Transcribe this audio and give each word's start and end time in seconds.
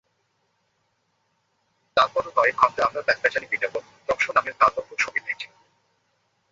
তারপরও 1.97 2.31
কয়েক 2.37 2.55
ঘণ্টা 2.57 2.81
আমরা 2.87 3.01
প্যাচপ্যাচানি 3.01 3.47
বিজ্ঞাপন, 3.51 3.83
টকশো 4.07 4.31
নামের 4.35 4.55
গালগপ্পো 4.59 4.95
সবই 4.99 5.21
দেখি। 5.27 5.47